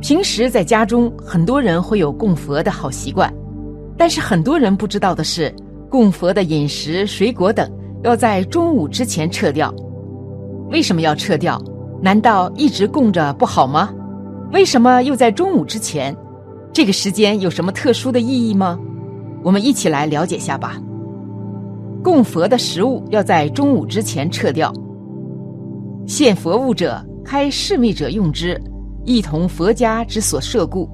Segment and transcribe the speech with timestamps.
[0.00, 3.32] 平时在家中，很多人会有供佛的好习惯，
[3.96, 5.52] 但是很多人不知道的是，
[5.90, 7.68] 供佛的饮食、水果等
[8.04, 9.74] 要在中午之前撤掉。
[10.70, 11.60] 为什么要撤掉？
[12.00, 13.90] 难道一直供着不好吗？
[14.52, 16.16] 为什么又在中午之前？
[16.72, 18.78] 这个时间有什么特殊的意义吗？
[19.42, 20.80] 我们一起来了解下吧。
[22.04, 24.72] 供佛的食物要在中午之前撤掉。
[26.06, 28.60] 献佛物者，开示密者用之，
[29.04, 30.88] 一同佛家之所设故。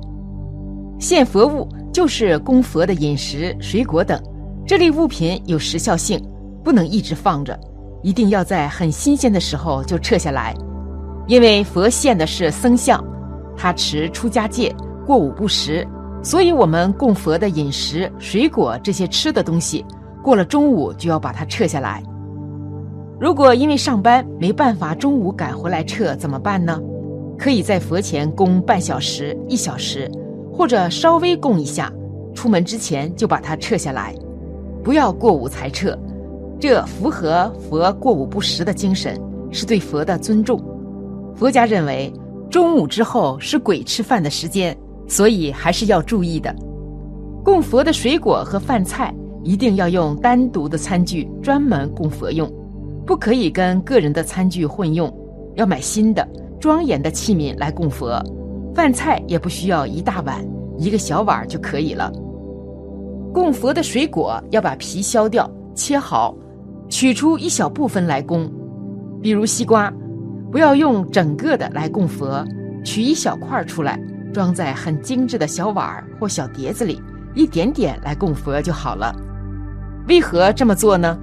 [0.98, 4.20] 献佛物就是供佛的饮食、水果等，
[4.66, 6.22] 这类物品有时效性，
[6.62, 7.58] 不能一直放着，
[8.02, 10.54] 一定要在很新鲜的时候就撤下来。
[11.26, 13.02] 因为佛献的是僧相，
[13.56, 14.74] 他持出家戒，
[15.06, 15.86] 过午不食，
[16.22, 19.84] 所以我们供佛的饮食、水果这些吃的东西，
[20.22, 22.02] 过了中午就要把它撤下来。
[23.18, 26.78] 如果因为上班没办法中午赶回来撤怎么办呢？
[27.38, 30.10] 可以在佛前供半小时、一小时，
[30.52, 31.92] 或者稍微供一下，
[32.34, 34.14] 出门之前就把它撤下来，
[34.82, 35.98] 不要过午才撤，
[36.60, 40.62] 这符合佛过午不食的精神，是对佛的尊重。
[41.34, 42.12] 佛家认为，
[42.48, 44.76] 中午之后是鬼吃饭的时间，
[45.08, 46.54] 所以还是要注意的。
[47.42, 52.50] 供佛的水果和饭菜一定要用单独的餐具，专门供佛用，
[53.04, 55.12] 不可以跟个人的餐具混用，
[55.56, 56.26] 要买新的
[56.64, 58.18] 庄严的器皿来供佛。
[58.74, 60.42] 饭菜也不需要一大碗，
[60.78, 62.10] 一个小碗就可以了。
[63.34, 66.34] 供佛的水果要把皮削掉，切好，
[66.88, 68.50] 取出一小部分来供，
[69.20, 69.92] 比如西瓜。
[70.50, 72.42] 不要用整个的来供佛，
[72.82, 74.00] 取一小块出来，
[74.32, 76.98] 装在很精致的小碗或小碟子里，
[77.34, 79.14] 一点点来供佛就好了。
[80.08, 81.18] 为何这么做呢？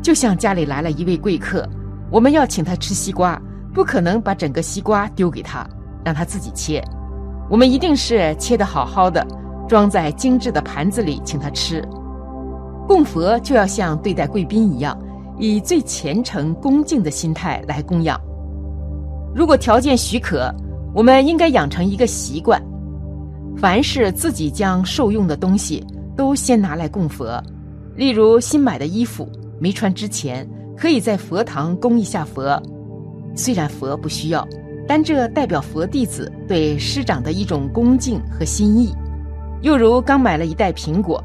[0.00, 1.68] 就像家里来了一位贵客，
[2.10, 3.38] 我们要请他吃西瓜，
[3.74, 5.68] 不可能把整个西瓜丢给他，
[6.04, 6.82] 让他自己切。
[7.50, 9.26] 我们一定是切得好好的，
[9.68, 11.86] 装在精致的盘子里请他吃。
[12.86, 14.96] 供佛就要像对待贵宾一样，
[15.38, 18.18] 以最虔诚恭敬的心态来供养。
[19.34, 20.54] 如果条件许可，
[20.94, 22.62] 我们应该养成一个习惯：
[23.56, 25.84] 凡是自己将受用的东西，
[26.16, 27.42] 都先拿来供佛。
[27.96, 32.62] 例如新买的衣服没穿之前，可以在佛堂供一下佛。
[33.34, 34.46] 虽然佛不需要，
[34.86, 38.94] 但这代表佛弟子对师长的一种恭敬和心意。
[39.62, 41.22] 又如刚买了一袋苹果，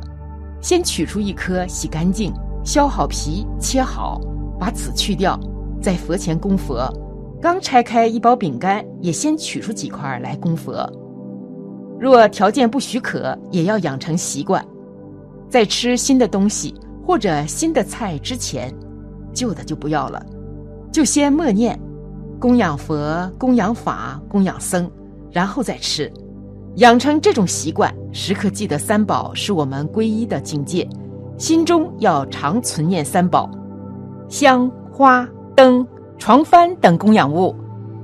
[0.62, 2.34] 先取出一颗，洗干净，
[2.64, 4.20] 削好皮，切好，
[4.60, 5.40] 把籽去掉，
[5.82, 6.92] 在佛前供佛。
[7.42, 10.90] 刚拆开一包饼干，也先取出几块来供佛。
[12.00, 14.66] 若条件不许可，也要养成习惯，
[15.50, 16.74] 在吃新的东西
[17.06, 18.74] 或者新的菜之前，
[19.34, 20.26] 旧的就不要了，
[20.92, 21.78] 就先默念
[22.40, 24.90] 供养佛、供养法、供养僧，
[25.32, 26.12] 然后再吃。
[26.76, 30.88] 养成这种习惯，时刻记得三宝是我们皈依的境界，
[31.38, 33.50] 心中要常存念三宝：
[34.28, 35.86] 香、花、灯。
[36.22, 37.56] 床幡等供养物，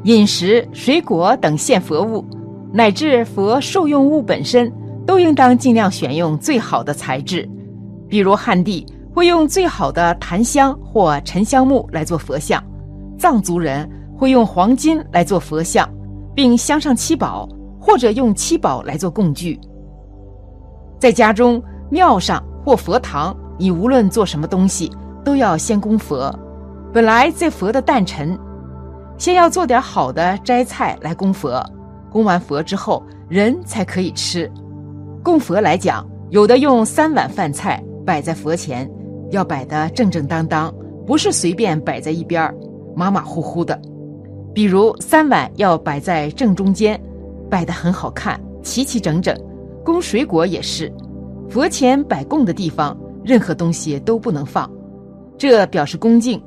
[0.06, 2.24] 饮食、水果等献佛物，
[2.72, 4.72] 乃至佛受用物本身，
[5.06, 7.46] 都应当尽量选用最好的材质。
[8.08, 12.64] 比如汉地会用最好的檀香或沉香木来做佛像，
[13.20, 13.86] 藏族人
[14.18, 15.90] 会用黄金来做佛像，
[16.34, 17.48] 并镶上七宝，
[17.80, 19.60] 或者用七宝来做供具。
[21.00, 24.92] 在家中、庙上或佛堂，你无论做什么东西，
[25.24, 26.34] 都要先供佛。
[26.94, 28.38] 本来在佛的诞辰，
[29.18, 31.64] 先要做点好的斋菜来供佛，
[32.10, 34.50] 供完佛之后，人才可以吃。
[35.22, 38.90] 供佛来讲，有的用三碗饭菜摆在佛前，
[39.32, 40.74] 要摆得正正当当，
[41.06, 42.54] 不是随便摆在一边
[42.96, 43.80] 马马虎虎的。
[44.56, 46.98] 比如三碗要摆在正中间，
[47.50, 49.38] 摆得很好看，齐齐整整。
[49.84, 50.90] 供水果也是，
[51.50, 54.72] 佛前摆供的地方，任何东西都不能放，
[55.38, 56.42] 这表示恭敬。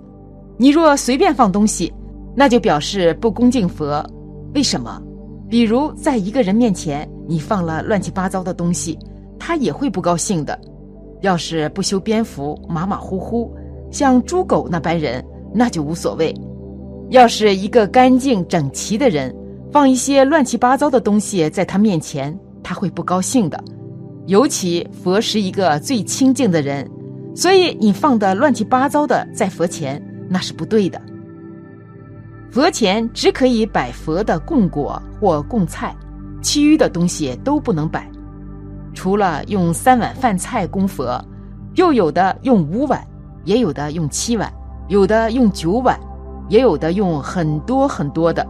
[0.56, 1.92] 你若随便放东西，
[2.34, 4.02] 那就表示不恭敬佛。
[4.54, 5.02] 为什么？
[5.50, 8.98] 比如在一个人面前，你放了乱七八糟的东西，
[9.38, 10.58] 他也会不高兴的。
[11.20, 13.54] 要是不修边幅，马马虎虎，
[13.90, 15.22] 像猪狗那般人，
[15.52, 16.34] 那就无所谓。
[17.10, 19.34] 要是一个干净整齐的人，
[19.72, 23.62] 放一些乱七八糟的东西在他面前，他会不高兴的。
[24.26, 26.88] 尤其佛是一个最清净的人，
[27.34, 30.02] 所以你放的乱七八糟的在佛前。
[30.30, 31.00] 那是不对的。
[32.50, 35.96] 佛前只可以摆佛的供果或供菜，
[36.42, 38.06] 其余的东西都不能摆。
[38.92, 41.18] 除了用三碗饭菜供佛，
[41.76, 43.02] 又有的用五碗，
[43.44, 44.52] 也有的用七碗，
[44.88, 45.98] 有的用九碗，
[46.48, 48.46] 也有的用很多很多的。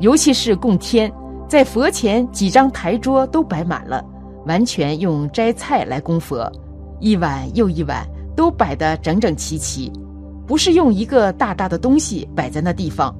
[0.00, 1.12] 尤其是供天，
[1.48, 4.04] 在佛前几张台桌都摆满了，
[4.46, 6.50] 完全用斋菜来供佛，
[7.00, 8.06] 一碗又一碗
[8.36, 9.92] 都摆得整整齐齐，
[10.46, 13.14] 不是用一个大大的东西摆在那地方，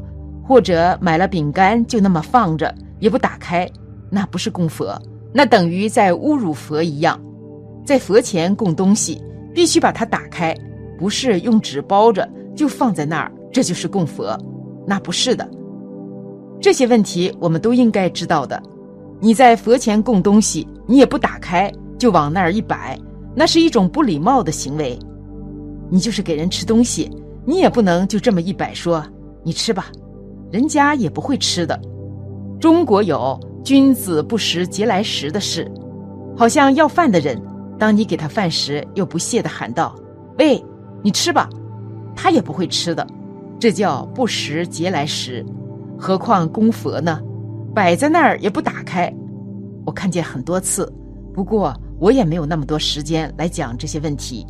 [0.45, 3.69] 或者买了饼干就那么放着也不打开，
[4.09, 4.97] 那不是供佛，
[5.33, 7.21] 那等于在侮辱佛一样。
[7.85, 9.21] 在佛前供东西，
[9.55, 10.55] 必须把它打开，
[10.99, 14.39] 不是用纸包着就放在那儿，这就是供佛，
[14.87, 15.49] 那不是的。
[16.61, 18.61] 这些问题我们都应该知道的。
[19.21, 22.99] 你在佛前供东西，你也不打开，就往那儿一摆，
[23.35, 24.99] 那是一种不礼貌的行为。
[25.91, 27.11] 你就是给人吃东西，
[27.45, 29.05] 你也不能就这么一摆，说
[29.43, 29.87] 你吃吧，
[30.53, 31.81] 人家也不会吃的。
[32.61, 35.71] 中国有“君子不食嗟来食”的事，
[36.37, 37.41] 好像要饭的人，
[37.79, 39.95] 当你给他饭时，又不屑地喊道
[40.39, 40.63] ：“喂，
[41.03, 41.49] 你吃吧。”
[42.15, 43.07] 他也不会吃的，
[43.59, 45.45] 这叫不食嗟来食。
[45.99, 47.21] 何况供佛呢？
[47.75, 49.13] 摆在那儿也不打开，
[49.85, 50.93] 我看见很多次。
[51.35, 54.47] 不过我也没有那么多时间来讲这些问题。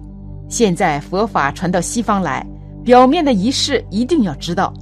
[0.48, 2.46] 现在佛法传到西方来，
[2.82, 4.72] 表面的仪式一定要知道，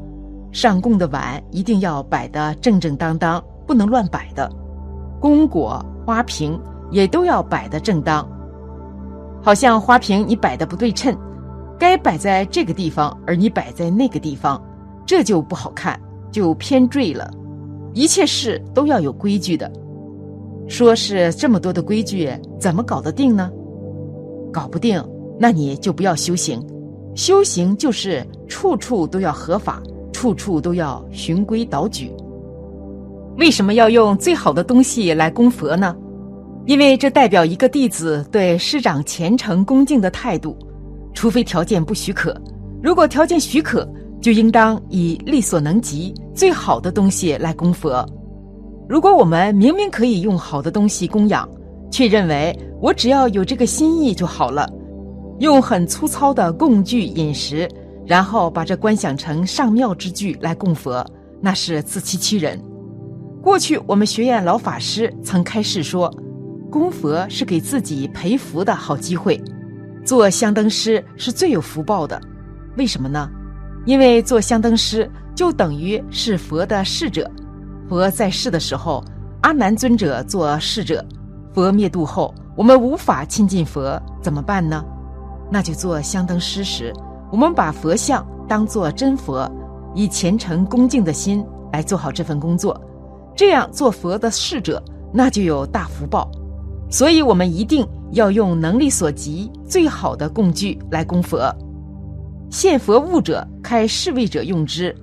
[0.52, 4.48] 上供的碗一定要摆得正正当当，不能乱摆的。
[5.20, 8.28] 供果、花瓶也都要摆得正当。
[9.42, 11.16] 好像花瓶你摆的不对称，
[11.78, 14.62] 该摆在这个地方，而你摆在那个地方，
[15.06, 15.98] 这就不好看。
[16.32, 17.30] 就偏坠了，
[17.94, 19.72] 一切事都要有规矩的。
[20.68, 22.30] 说是这么多的规矩，
[22.60, 23.50] 怎么搞得定呢？
[24.52, 25.02] 搞不定，
[25.38, 26.62] 那你就不要修行。
[27.14, 29.82] 修行就是处处都要合法，
[30.12, 32.12] 处处都要循规蹈矩。
[33.38, 35.96] 为什么要用最好的东西来供佛呢？
[36.66, 40.54] 因为这代表一个弟子对师长虔诚恭敬的态度。
[41.16, 42.40] 除非条件不许可，
[42.80, 43.84] 如果条件许可。
[44.18, 48.04] 就应当以力所能及最好的东西来供佛。
[48.88, 51.48] 如果我们明明可以用好的东西供养，
[51.92, 54.68] 却认为我只要有这个心意就好了，
[55.38, 57.68] 用很粗糙的供具饮食，
[58.04, 61.06] 然后把这观想成上妙之具来供佛，
[61.40, 62.60] 那是自欺欺人。
[63.42, 66.12] 过去我们学院老法师曾开示说，
[66.68, 69.40] 供佛是给自己培福的好机会，
[70.06, 72.18] 做香灯师是最有福报的。
[72.76, 73.28] 为什么呢？
[73.84, 77.28] 因为做香灯师就等于是佛的侍者，
[77.88, 79.04] 佛在世的时候，
[79.42, 81.04] 阿难尊者做侍者，
[81.52, 84.84] 佛灭度后，我们无法亲近佛，怎么办呢？
[85.50, 86.92] 那就做香灯师时，
[87.32, 89.50] 我们把佛像当作真佛，
[89.92, 92.80] 以虔诚恭敬的心来做好这份工作，
[93.34, 94.80] 这样做佛的侍者，
[95.12, 96.30] 那就有大福报。
[96.88, 101.54] 所以我们一定要用能力所及最好的供具来供佛。
[102.50, 104.94] 献佛物者，开侍卫者用之。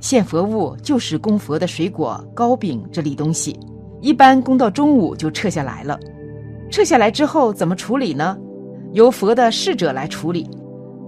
[0.00, 3.58] 献佛物就是供佛的水果、糕饼这类东西，
[4.00, 5.98] 一般供到中午就撤下来了。
[6.70, 8.36] 撤下来之后怎么处理呢？
[8.92, 10.48] 由佛的侍者来处理，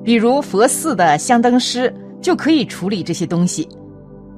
[0.05, 3.67] 比如佛寺的香灯师就可以处理这些东西。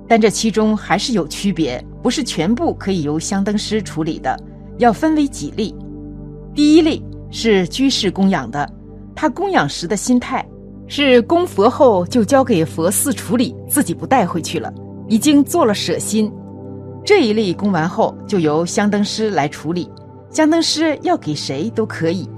[0.06, 4.38] 但这其中还是有区别，不是全部可以由香灯师处理的，
[4.82, 5.74] 要分为几类。
[6.54, 8.70] 第一类是居士供养的，
[9.14, 10.46] 他供养时的心态。
[10.88, 14.70] 是供佛后就交给佛寺处理，自己不带回去了，
[15.08, 16.30] 已经做了舍心。
[17.02, 19.88] 这一类供完后，就由香灯师来处理，
[20.28, 22.28] 香灯师要给谁都可以。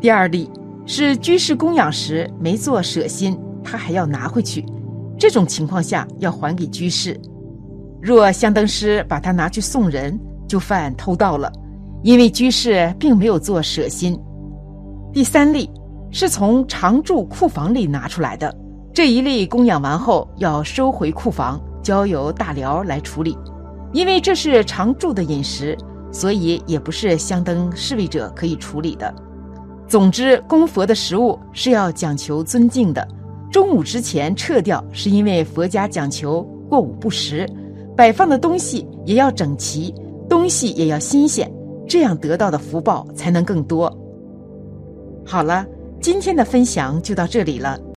[0.00, 0.50] 第二例
[0.84, 4.64] 是居士供养时没做舍心，他还要拿回去，
[5.16, 7.16] 这种情况下要还给居士。
[8.02, 10.18] 若香灯师把它拿去送人，
[10.50, 11.52] 就犯偷盗了，
[12.02, 14.18] 因为居士并没有做舍心。
[15.12, 15.70] 第三例。
[16.12, 18.52] 是从常住库房里拿出来的，
[18.92, 23.38] 这一粒供养完后要收回库房，交由大寮来处理。
[23.92, 25.78] 因为这是常住的饮食，
[26.10, 29.14] 所以也不是香灯侍卫者可以处理的。
[29.86, 33.06] 总之，供佛的食物是要讲求尊敬的。
[33.52, 37.48] 中午之前撤掉，是因为佛家讲求过午不食，
[37.96, 39.94] 摆放的东西也要整齐，
[40.30, 41.52] 东西也要新鲜，
[41.86, 43.94] 这样得到的福报才能更多。
[45.26, 45.66] 好了。
[46.02, 47.78] 今天的分享就到这里了。